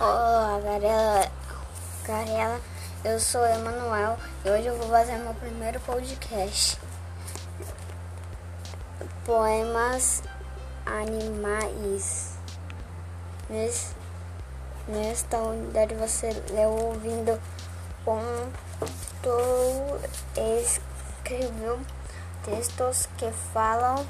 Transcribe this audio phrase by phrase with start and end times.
[0.00, 1.28] Olá, Garela.
[2.04, 2.60] Garela,
[3.04, 6.78] eu sou Emanuel e hoje eu vou fazer meu primeiro podcast.
[9.24, 10.22] Poemas
[10.86, 12.38] animais.
[14.86, 17.36] Nesta unidade você leu ouvindo
[18.04, 18.40] contou,
[20.60, 21.80] escreveu
[22.44, 24.06] textos que falam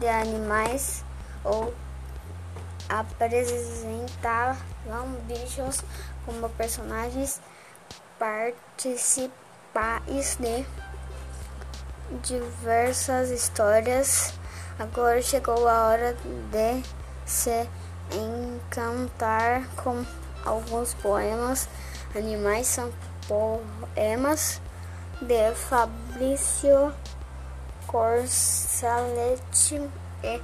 [0.00, 1.04] de animais
[1.44, 1.72] ou
[2.88, 4.56] apresentavam
[5.26, 5.82] bichos
[6.24, 7.40] como personagens
[8.18, 9.32] participais
[10.40, 10.64] de
[12.22, 14.32] diversas histórias.
[14.78, 16.16] Agora chegou a hora
[16.50, 16.82] de
[17.26, 17.68] se
[18.12, 20.04] encantar com
[20.44, 21.68] alguns poemas.
[22.14, 22.90] Animais são
[23.26, 24.60] poemas
[25.20, 26.94] de Fabrício
[27.86, 29.74] Corsaletti
[30.22, 30.40] e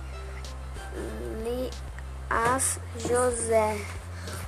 [2.31, 3.81] as José.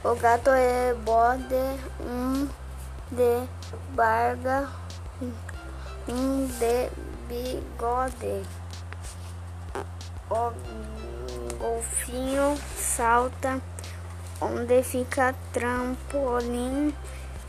[0.05, 2.49] O gato é bode, um
[3.11, 3.49] de
[3.95, 4.69] barba,
[6.09, 6.91] um de
[7.29, 8.43] bigode.
[10.31, 10.53] O
[11.59, 13.61] golfinho salta
[14.41, 16.95] onde fica trampolim.